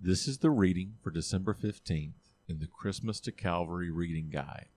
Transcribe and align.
This 0.00 0.28
is 0.28 0.38
the 0.38 0.50
reading 0.50 0.94
for 1.02 1.10
December 1.10 1.52
15th 1.52 2.12
in 2.46 2.60
the 2.60 2.68
Christmas 2.68 3.18
to 3.18 3.32
Calvary 3.32 3.90
Reading 3.90 4.28
Guide. 4.30 4.68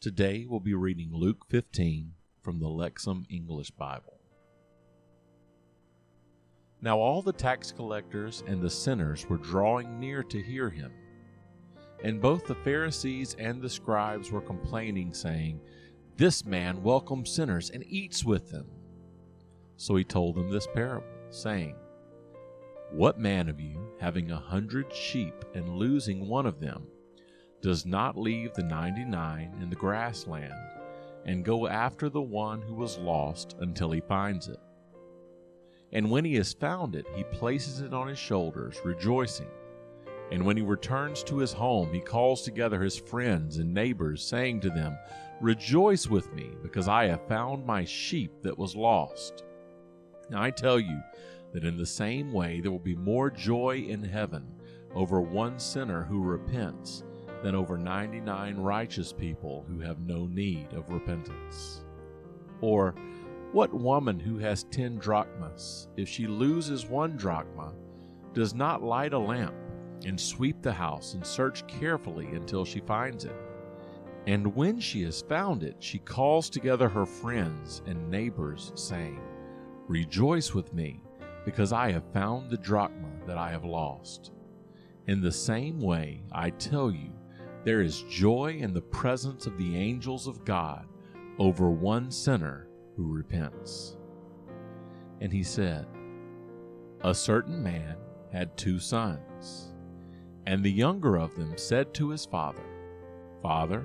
Today 0.00 0.46
we'll 0.48 0.60
be 0.60 0.74
reading 0.74 1.10
Luke 1.12 1.44
15 1.48 2.12
from 2.40 2.60
the 2.60 2.68
Lexham 2.68 3.26
English 3.28 3.72
Bible. 3.72 4.20
Now 6.80 7.00
all 7.00 7.20
the 7.20 7.32
tax 7.32 7.72
collectors 7.72 8.44
and 8.46 8.62
the 8.62 8.70
sinners 8.70 9.28
were 9.28 9.38
drawing 9.38 9.98
near 9.98 10.22
to 10.22 10.40
hear 10.40 10.70
him. 10.70 10.92
And 12.04 12.22
both 12.22 12.46
the 12.46 12.54
Pharisees 12.54 13.34
and 13.40 13.60
the 13.60 13.68
scribes 13.68 14.30
were 14.30 14.40
complaining, 14.40 15.12
saying, 15.12 15.60
This 16.16 16.44
man 16.44 16.80
welcomes 16.84 17.28
sinners 17.28 17.70
and 17.70 17.82
eats 17.88 18.24
with 18.24 18.52
them. 18.52 18.66
So 19.76 19.96
he 19.96 20.04
told 20.04 20.36
them 20.36 20.48
this 20.48 20.68
parable, 20.72 21.08
saying, 21.30 21.74
What 22.92 23.18
man 23.18 23.48
of 23.48 23.58
you, 23.58 23.80
having 23.98 24.30
a 24.30 24.36
hundred 24.36 24.94
sheep 24.94 25.46
and 25.54 25.78
losing 25.78 26.28
one 26.28 26.44
of 26.44 26.60
them, 26.60 26.86
does 27.62 27.86
not 27.86 28.18
leave 28.18 28.52
the 28.52 28.64
ninety 28.64 29.02
nine 29.02 29.54
in 29.62 29.70
the 29.70 29.76
grassland 29.76 30.52
and 31.24 31.42
go 31.42 31.66
after 31.68 32.10
the 32.10 32.20
one 32.20 32.60
who 32.60 32.74
was 32.74 32.98
lost 32.98 33.56
until 33.60 33.92
he 33.92 34.02
finds 34.02 34.48
it? 34.48 34.60
And 35.92 36.10
when 36.10 36.26
he 36.26 36.34
has 36.34 36.52
found 36.52 36.94
it, 36.94 37.06
he 37.14 37.24
places 37.24 37.80
it 37.80 37.94
on 37.94 38.08
his 38.08 38.18
shoulders, 38.18 38.76
rejoicing. 38.84 39.48
And 40.30 40.44
when 40.44 40.58
he 40.58 40.62
returns 40.62 41.22
to 41.24 41.38
his 41.38 41.54
home, 41.54 41.94
he 41.94 42.00
calls 42.00 42.42
together 42.42 42.82
his 42.82 42.98
friends 42.98 43.56
and 43.56 43.72
neighbors, 43.72 44.22
saying 44.22 44.60
to 44.60 44.70
them, 44.70 44.98
Rejoice 45.40 46.08
with 46.08 46.30
me, 46.34 46.50
because 46.62 46.88
I 46.88 47.06
have 47.06 47.26
found 47.26 47.64
my 47.64 47.86
sheep 47.86 48.42
that 48.42 48.58
was 48.58 48.76
lost. 48.76 49.44
Now 50.28 50.42
I 50.42 50.50
tell 50.50 50.78
you 50.78 51.00
that 51.52 51.64
in 51.64 51.76
the 51.76 51.86
same 51.86 52.32
way 52.32 52.60
there 52.60 52.70
will 52.70 52.78
be 52.78 52.96
more 52.96 53.30
joy 53.30 53.84
in 53.88 54.02
heaven 54.02 54.46
over 54.94 55.20
one 55.20 55.58
sinner 55.58 56.04
who 56.04 56.22
repents 56.22 57.04
than 57.42 57.54
over 57.54 57.76
99 57.76 58.56
righteous 58.56 59.12
people 59.12 59.64
who 59.68 59.80
have 59.80 60.00
no 60.00 60.26
need 60.26 60.72
of 60.72 60.88
repentance. 60.90 61.84
Or, 62.60 62.94
what 63.52 63.74
woman 63.74 64.18
who 64.18 64.38
has 64.38 64.64
ten 64.64 64.96
drachmas, 64.96 65.88
if 65.96 66.08
she 66.08 66.26
loses 66.26 66.86
one 66.86 67.16
drachma, 67.16 67.74
does 68.32 68.54
not 68.54 68.82
light 68.82 69.12
a 69.12 69.18
lamp 69.18 69.54
and 70.06 70.18
sweep 70.18 70.62
the 70.62 70.72
house 70.72 71.14
and 71.14 71.26
search 71.26 71.66
carefully 71.66 72.28
until 72.28 72.64
she 72.64 72.80
finds 72.80 73.24
it? 73.24 73.36
And 74.26 74.54
when 74.54 74.78
she 74.78 75.02
has 75.02 75.20
found 75.20 75.64
it, 75.64 75.76
she 75.80 75.98
calls 75.98 76.48
together 76.48 76.88
her 76.88 77.04
friends 77.04 77.82
and 77.86 78.08
neighbors, 78.08 78.72
saying, 78.74 79.20
Rejoice 79.88 80.54
with 80.54 80.72
me, 80.72 81.02
because 81.44 81.72
I 81.72 81.90
have 81.92 82.12
found 82.12 82.50
the 82.50 82.56
drachma 82.56 83.08
that 83.26 83.38
I 83.38 83.50
have 83.50 83.64
lost. 83.64 84.32
In 85.06 85.20
the 85.20 85.32
same 85.32 85.80
way, 85.80 86.22
I 86.32 86.50
tell 86.50 86.90
you, 86.90 87.10
there 87.64 87.80
is 87.80 88.04
joy 88.08 88.56
in 88.60 88.72
the 88.72 88.82
presence 88.82 89.46
of 89.46 89.58
the 89.58 89.76
angels 89.76 90.26
of 90.26 90.44
God 90.44 90.86
over 91.38 91.70
one 91.70 92.10
sinner 92.10 92.68
who 92.96 93.12
repents. 93.12 93.96
And 95.20 95.32
he 95.32 95.42
said, 95.42 95.86
A 97.02 97.14
certain 97.14 97.62
man 97.62 97.96
had 98.32 98.56
two 98.56 98.78
sons, 98.78 99.72
and 100.46 100.62
the 100.62 100.70
younger 100.70 101.16
of 101.16 101.34
them 101.34 101.54
said 101.56 101.94
to 101.94 102.10
his 102.10 102.24
father, 102.26 102.64
Father, 103.42 103.84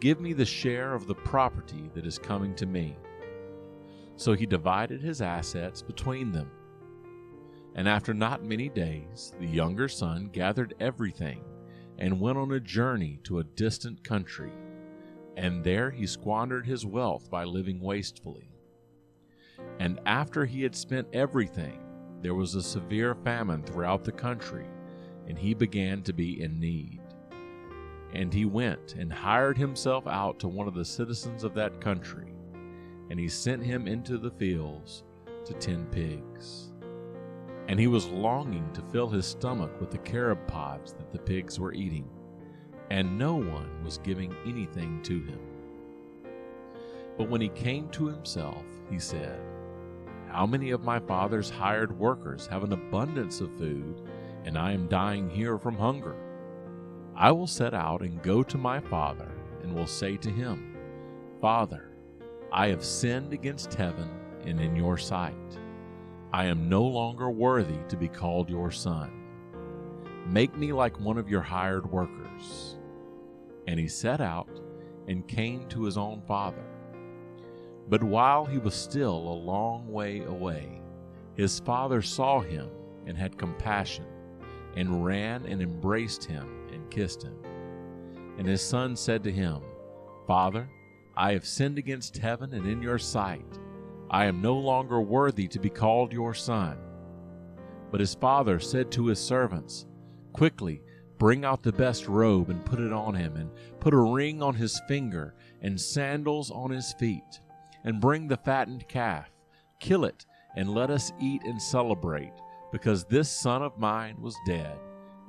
give 0.00 0.20
me 0.20 0.32
the 0.32 0.44
share 0.44 0.94
of 0.94 1.06
the 1.06 1.14
property 1.14 1.90
that 1.94 2.06
is 2.06 2.18
coming 2.18 2.54
to 2.56 2.66
me. 2.66 2.96
So 4.16 4.34
he 4.34 4.46
divided 4.46 5.00
his 5.00 5.20
assets 5.20 5.82
between 5.82 6.30
them. 6.30 6.50
And 7.74 7.88
after 7.88 8.14
not 8.14 8.44
many 8.44 8.68
days, 8.68 9.34
the 9.40 9.46
younger 9.46 9.88
son 9.88 10.30
gathered 10.32 10.74
everything 10.78 11.42
and 11.98 12.20
went 12.20 12.38
on 12.38 12.52
a 12.52 12.60
journey 12.60 13.18
to 13.24 13.38
a 13.38 13.44
distant 13.44 14.04
country, 14.04 14.52
and 15.36 15.64
there 15.64 15.90
he 15.90 16.06
squandered 16.06 16.66
his 16.66 16.86
wealth 16.86 17.30
by 17.30 17.44
living 17.44 17.80
wastefully. 17.80 18.50
And 19.78 20.00
after 20.06 20.44
he 20.44 20.62
had 20.62 20.74
spent 20.74 21.08
everything, 21.12 21.80
there 22.22 22.34
was 22.34 22.54
a 22.54 22.62
severe 22.62 23.14
famine 23.14 23.62
throughout 23.62 24.04
the 24.04 24.12
country, 24.12 24.66
and 25.26 25.38
he 25.38 25.54
began 25.54 26.02
to 26.02 26.12
be 26.12 26.42
in 26.42 26.60
need. 26.60 27.00
And 28.12 28.32
he 28.32 28.44
went 28.44 28.94
and 28.94 29.12
hired 29.12 29.58
himself 29.58 30.06
out 30.06 30.38
to 30.40 30.48
one 30.48 30.68
of 30.68 30.74
the 30.74 30.84
citizens 30.84 31.42
of 31.42 31.54
that 31.54 31.80
country 31.80 32.34
and 33.10 33.18
he 33.18 33.28
sent 33.28 33.62
him 33.62 33.86
into 33.86 34.18
the 34.18 34.30
fields 34.30 35.04
to 35.44 35.52
tend 35.54 35.90
pigs. 35.90 36.72
And 37.68 37.80
he 37.80 37.86
was 37.86 38.06
longing 38.08 38.70
to 38.72 38.82
fill 38.82 39.08
his 39.08 39.26
stomach 39.26 39.80
with 39.80 39.90
the 39.90 39.98
carob 39.98 40.46
pods 40.46 40.92
that 40.94 41.10
the 41.12 41.18
pigs 41.18 41.58
were 41.58 41.72
eating, 41.72 42.08
and 42.90 43.18
no 43.18 43.36
one 43.36 43.82
was 43.82 43.98
giving 43.98 44.34
anything 44.46 45.02
to 45.02 45.22
him. 45.22 45.40
But 47.16 47.30
when 47.30 47.40
he 47.40 47.48
came 47.48 47.88
to 47.90 48.06
himself, 48.06 48.64
he 48.90 48.98
said, 48.98 49.40
How 50.28 50.46
many 50.46 50.72
of 50.72 50.82
my 50.82 50.98
father's 50.98 51.48
hired 51.48 51.96
workers 51.98 52.46
have 52.48 52.64
an 52.64 52.72
abundance 52.72 53.40
of 53.40 53.56
food, 53.56 54.02
and 54.44 54.58
I 54.58 54.72
am 54.72 54.88
dying 54.88 55.30
here 55.30 55.58
from 55.58 55.76
hunger? 55.76 56.16
I 57.16 57.30
will 57.30 57.46
set 57.46 57.72
out 57.72 58.02
and 58.02 58.22
go 58.22 58.42
to 58.42 58.58
my 58.58 58.80
father, 58.80 59.30
and 59.62 59.74
will 59.74 59.86
say 59.86 60.16
to 60.18 60.30
him, 60.30 60.76
Father, 61.40 61.90
I 62.52 62.68
have 62.68 62.84
sinned 62.84 63.32
against 63.32 63.74
heaven 63.74 64.10
and 64.44 64.60
in 64.60 64.76
your 64.76 64.98
sight. 64.98 65.34
I 66.34 66.46
am 66.46 66.68
no 66.68 66.82
longer 66.82 67.30
worthy 67.30 67.78
to 67.88 67.96
be 67.96 68.08
called 68.08 68.50
your 68.50 68.72
son. 68.72 69.12
Make 70.26 70.58
me 70.58 70.72
like 70.72 70.98
one 70.98 71.16
of 71.16 71.28
your 71.28 71.42
hired 71.42 71.88
workers. 71.88 72.76
And 73.68 73.78
he 73.78 73.86
set 73.86 74.20
out 74.20 74.48
and 75.06 75.28
came 75.28 75.68
to 75.68 75.84
his 75.84 75.96
own 75.96 76.22
father. 76.26 76.64
But 77.88 78.02
while 78.02 78.44
he 78.44 78.58
was 78.58 78.74
still 78.74 79.16
a 79.16 79.42
long 79.44 79.86
way 79.86 80.22
away, 80.24 80.82
his 81.36 81.60
father 81.60 82.02
saw 82.02 82.40
him 82.40 82.68
and 83.06 83.16
had 83.16 83.38
compassion, 83.38 84.06
and 84.74 85.04
ran 85.04 85.46
and 85.46 85.62
embraced 85.62 86.24
him 86.24 86.66
and 86.72 86.90
kissed 86.90 87.22
him. 87.22 87.38
And 88.38 88.48
his 88.48 88.60
son 88.60 88.96
said 88.96 89.22
to 89.22 89.30
him, 89.30 89.62
Father, 90.26 90.68
I 91.16 91.32
have 91.34 91.46
sinned 91.46 91.78
against 91.78 92.18
heaven 92.18 92.54
and 92.54 92.66
in 92.66 92.82
your 92.82 92.98
sight. 92.98 93.60
I 94.14 94.26
am 94.26 94.40
no 94.40 94.54
longer 94.54 95.00
worthy 95.00 95.48
to 95.48 95.58
be 95.58 95.68
called 95.68 96.12
your 96.12 96.34
son. 96.34 96.78
But 97.90 97.98
his 97.98 98.14
father 98.14 98.60
said 98.60 98.92
to 98.92 99.06
his 99.06 99.18
servants, 99.18 99.86
Quickly, 100.32 100.82
bring 101.18 101.44
out 101.44 101.64
the 101.64 101.72
best 101.72 102.06
robe 102.06 102.48
and 102.48 102.64
put 102.64 102.78
it 102.78 102.92
on 102.92 103.16
him, 103.16 103.34
and 103.34 103.50
put 103.80 103.92
a 103.92 103.98
ring 103.98 104.40
on 104.40 104.54
his 104.54 104.80
finger 104.86 105.34
and 105.62 105.80
sandals 105.80 106.52
on 106.52 106.70
his 106.70 106.92
feet. 106.92 107.40
And 107.82 108.00
bring 108.00 108.28
the 108.28 108.36
fattened 108.36 108.86
calf, 108.86 109.32
kill 109.80 110.04
it, 110.04 110.26
and 110.54 110.72
let 110.72 110.90
us 110.90 111.12
eat 111.20 111.42
and 111.42 111.60
celebrate, 111.60 112.34
because 112.70 113.04
this 113.06 113.28
son 113.28 113.62
of 113.62 113.80
mine 113.80 114.14
was 114.20 114.36
dead 114.46 114.78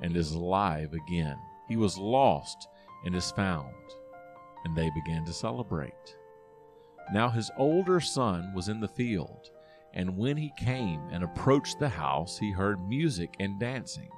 and 0.00 0.16
is 0.16 0.30
alive 0.30 0.92
again. 0.92 1.38
He 1.66 1.76
was 1.76 1.98
lost 1.98 2.68
and 3.04 3.16
is 3.16 3.32
found 3.32 3.74
and 4.64 4.76
they 4.76 4.90
began 4.90 5.24
to 5.24 5.32
celebrate. 5.32 6.16
Now 7.12 7.28
his 7.28 7.50
older 7.56 8.00
son 8.00 8.52
was 8.54 8.68
in 8.68 8.80
the 8.80 8.88
field, 8.88 9.50
and 9.94 10.16
when 10.16 10.36
he 10.36 10.52
came 10.58 11.00
and 11.10 11.22
approached 11.22 11.78
the 11.78 11.88
house, 11.88 12.38
he 12.38 12.50
heard 12.50 12.88
music 12.88 13.34
and 13.38 13.58
dancing. 13.60 14.10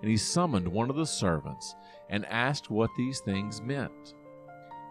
And 0.00 0.10
he 0.10 0.16
summoned 0.16 0.66
one 0.66 0.90
of 0.90 0.96
the 0.96 1.06
servants 1.06 1.74
and 2.08 2.24
asked 2.26 2.70
what 2.70 2.90
these 2.96 3.20
things 3.20 3.60
meant. 3.60 4.14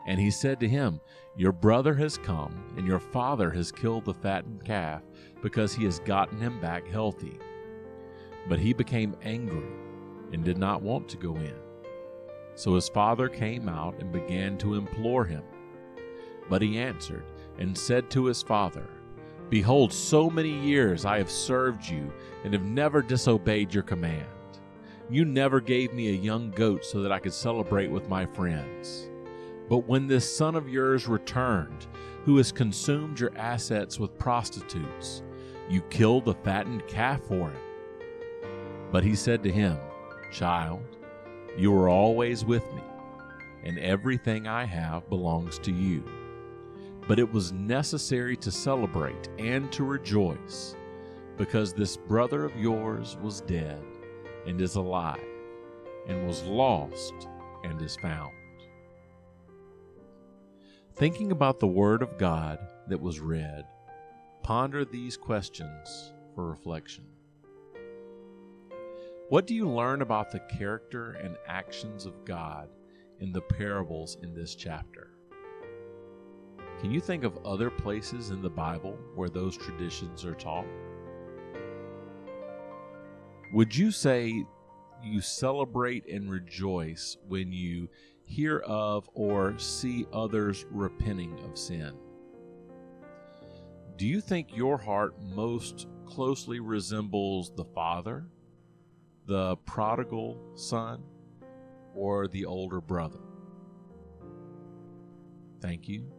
And 0.08 0.20
he 0.20 0.32
said 0.32 0.60
to 0.62 0.70
him, 0.70 1.02
Your 1.36 1.52
brother 1.52 1.94
has 1.96 2.18
come, 2.18 2.74
and 2.78 2.88
your 2.88 3.00
father 3.00 3.50
has 3.52 3.72
killed 3.72 4.06
the 4.06 4.14
fattened 4.14 4.64
calf, 4.64 5.02
because 5.42 5.74
he 5.74 5.84
has 5.86 6.00
gotten 6.00 6.40
him 6.40 6.62
back 6.62 6.88
healthy. 6.88 7.38
But 8.48 8.60
he 8.60 8.74
became 8.74 9.18
angry 9.24 9.68
and 10.32 10.44
did 10.44 10.58
not 10.58 10.82
want 10.82 11.10
to 11.10 11.18
go 11.18 11.36
in. 11.36 11.56
So 12.56 12.76
his 12.76 12.90
father 12.90 13.28
came 13.28 13.68
out 13.68 13.96
and 14.00 14.12
began 14.12 14.58
to 14.60 14.76
implore 14.76 15.26
him. 15.26 15.44
But 16.50 16.62
he 16.62 16.78
answered 16.78 17.24
and 17.58 17.78
said 17.78 18.10
to 18.12 18.26
his 18.26 18.42
father, 18.42 18.88
Behold, 19.50 19.94
so 19.94 20.30
many 20.30 20.52
years 20.52 21.06
I 21.06 21.18
have 21.18 21.32
served 21.32 21.88
you 21.88 22.12
and 22.44 22.54
have 22.54 22.66
never 22.66 23.02
disobeyed 23.02 23.74
your 23.74 23.84
command. 23.84 24.26
You 25.10 25.24
never 25.24 25.62
gave 25.62 25.94
me 25.94 26.10
a 26.10 26.22
young 26.22 26.52
goat 26.52 26.84
so 26.84 27.02
that 27.02 27.12
I 27.14 27.20
could 27.20 27.34
celebrate 27.34 27.90
with 27.90 28.10
my 28.10 28.26
friends. 28.26 29.10
But 29.70 29.88
when 29.88 30.08
this 30.08 30.36
son 30.36 30.56
of 30.56 30.68
yours 30.68 31.08
returned, 31.08 31.88
who 32.26 32.36
has 32.38 32.52
consumed 32.52 33.20
your 33.20 33.32
assets 33.38 34.00
with 34.00 34.18
prostitutes, 34.18 35.24
you 35.70 35.82
killed 35.84 36.26
the 36.26 36.34
fattened 36.34 36.86
calf 36.88 37.22
for 37.22 37.50
him. 37.50 37.62
But 38.92 39.04
he 39.04 39.16
said 39.16 39.44
to 39.44 39.52
him, 39.52 39.78
Child, 40.32 40.98
you 41.58 41.74
are 41.74 41.88
always 41.88 42.44
with 42.44 42.64
me, 42.74 42.84
and 43.64 43.80
everything 43.80 44.46
I 44.46 44.66
have 44.66 45.10
belongs 45.10 45.58
to 45.60 45.72
you. 45.72 46.04
But 47.08 47.20
it 47.20 47.32
was 47.32 47.54
necessary 47.54 48.36
to 48.38 48.52
celebrate 48.52 49.30
and 49.40 49.72
to 49.72 49.86
rejoice, 49.86 50.76
because 51.38 51.72
this 51.72 51.96
brother 51.96 52.44
of 52.44 52.56
yours 52.58 53.16
was 53.22 53.42
dead 53.42 53.82
and 54.46 54.60
is 54.60 54.76
alive, 54.76 55.24
and 56.08 56.28
was 56.28 56.44
lost 56.44 57.14
and 57.64 57.82
is 57.82 57.96
found. 57.96 58.34
Thinking 60.96 61.32
about 61.32 61.60
the 61.60 61.68
Word 61.68 62.02
of 62.02 62.18
God 62.18 62.60
that 62.88 63.00
was 63.00 63.20
read, 63.20 63.66
ponder 64.44 64.84
these 64.84 65.16
questions 65.16 66.14
for 66.34 66.50
reflection. 66.50 67.06
What 69.30 69.46
do 69.46 69.54
you 69.54 69.70
learn 69.70 70.02
about 70.02 70.32
the 70.32 70.40
character 70.58 71.12
and 71.12 71.38
actions 71.48 72.06
of 72.06 72.26
God 72.26 72.70
in 73.20 73.32
the 73.32 73.42
parables 73.42 74.18
in 74.24 74.34
this 74.34 74.56
chapter? 74.56 75.17
Can 76.80 76.92
you 76.92 77.02
think 77.02 77.24
of 77.24 77.44
other 77.44 77.72
places 77.72 78.30
in 78.30 78.42
the 78.42 78.50
Bible 78.50 78.98
where 79.16 79.30
those 79.30 79.58
traditions 79.58 80.24
are 80.24 80.36
taught? 80.36 80.68
Would 83.54 83.76
you 83.76 83.92
say 83.92 84.46
you 85.04 85.22
celebrate 85.22 86.08
and 86.08 86.30
rejoice 86.30 87.18
when 87.28 87.52
you 87.52 87.90
hear 88.26 88.60
of 88.60 89.10
or 89.14 89.58
see 89.58 90.06
others 90.14 90.66
repenting 90.70 91.40
of 91.46 91.58
sin? 91.58 91.98
Do 93.96 94.06
you 94.06 94.22
think 94.22 94.56
your 94.56 94.78
heart 94.78 95.16
most 95.20 95.88
closely 96.06 96.60
resembles 96.60 97.52
the 97.56 97.66
Father, 97.66 98.28
the 99.26 99.56
prodigal 99.66 100.38
son, 100.54 101.02
or 101.96 102.28
the 102.28 102.46
older 102.46 102.82
brother? 102.82 103.20
Thank 105.62 105.88
you, 105.88 106.12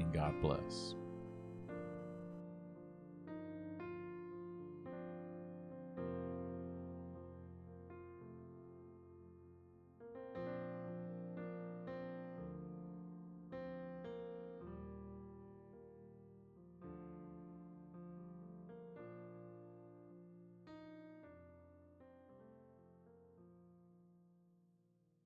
and 0.00 0.12
God 0.12 0.34
bless. 0.42 0.94